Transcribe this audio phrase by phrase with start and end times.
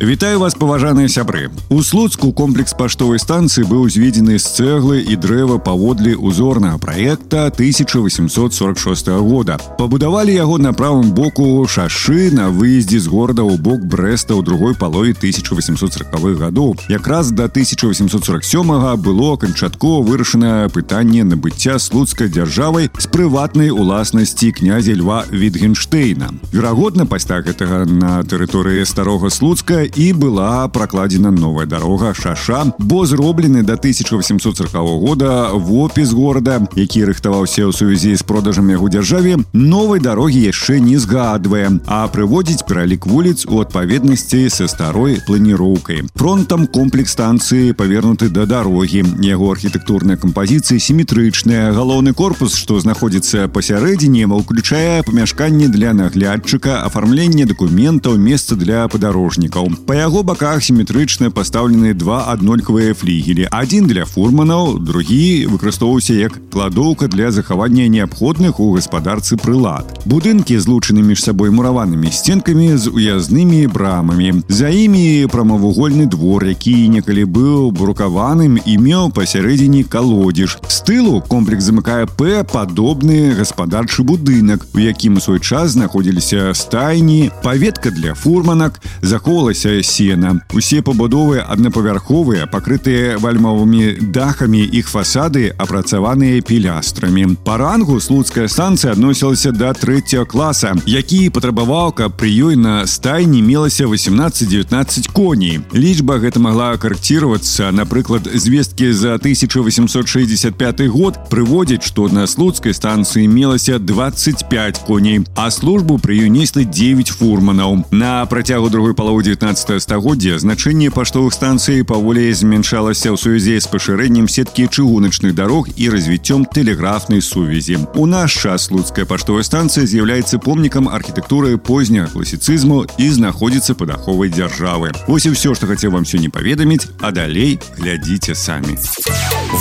[0.00, 5.56] Вітаю вас паважаныя сябры у слуцку комплекс паштовай станцыі быў узведзены з цэглы і дрэва
[5.56, 13.48] паводле узорнага праекта 1846 года пабудавалі яго на правым боку шашы на выездзе з горада
[13.48, 21.24] ў бок брэста ў другой палове 1840х гадоў якраз да 1847 было канчаткова вырашана пытанне
[21.24, 29.32] набыцця слуцкай дзяржавай з прыватнай уласнасці князя льва витгенштейна верагодна пасля гэтага на тэрыторыі старога
[29.32, 36.62] слуцка і была пракладзена новая дарога шаша бо зроблены до 1840 года в опіс горада
[36.76, 42.62] які рыхтаваўся ў сувязі з продажам яго дзяржаве новай дарогі яшчэ не згадвае а прыводзіць
[42.62, 50.16] пералік вуліц у адпаведнасці са старой планіроўкай фронтам комплекс станцыі павернуты да дарогі яго архітэктурная
[50.16, 58.86] кампазіцыі сіметрычная галоўны корпус што знаходзіцца пасярэдзіне уключае памяшканне для наглядчыка афармлення дакументаў месца для
[58.88, 63.48] падарожнікаў Па яго баках сіметрычна пастаўлены два аднолькавыя флігелі.
[63.48, 69.88] Адзін для фурманаў, другі выкарыстоўваўся як кладоўка для захавання неабходных у гаспадарцы прылад.
[70.04, 74.44] Будынкі злучаны між сабой мураванымі сценкамі з уязнымі брамамі.
[74.52, 80.58] За імі прамавугольны двор, які некалі быў брукаваным і меў пасярэдзіне калодзеж.
[80.68, 87.32] З тылу комплекс замыкае П падобны гаспадарчы будынак, у якім у свой час знаходзіліся стайні,
[87.40, 90.40] паветка для фурманак, захоўвалася палілася сена.
[90.52, 97.36] Усе пабудовы аднапавярховыя, пакрытыя вальмавымі дахамі іх фасады апрацаваныя пілястрамі.
[97.44, 103.42] Па рангу слуцкая станцыя адносілася да трэцяга класа, які патрабаваў, каб пры ёй на стайні
[103.42, 105.60] мелася 18-19 коней.
[105.72, 113.78] Лічба гэта магла карэкціравацца, напрыклад, звесткі за 1865 год прыводзяць, што на слуцкай станцыі мелася
[113.78, 117.86] 25 коней, а службу пры ёй неслі 9 фурманаў.
[117.90, 123.66] На працягу другой паловы 19 19 стагоддзя значэнне паштовых станцый паволей змяншалася ў сувязі з
[123.66, 127.90] пашырэннем сеткі чыгуначных дарог і развіццём тэлеграфнай сувязі.
[127.98, 134.30] У наш час луцкая паштовая станцыя з'яўляецца помнікам архітэктуры позняга класіцызму і знаходзіцца пад аховай
[134.30, 134.94] дзяржавы.
[135.10, 138.78] Вось і ўсё, што хацеў вам сёння паведаміць, а далей глядзіце самі.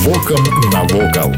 [0.05, 1.33] Вокам навокал.